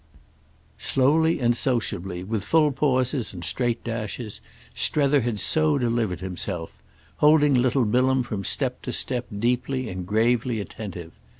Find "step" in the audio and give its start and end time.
8.43-8.81, 8.93-9.27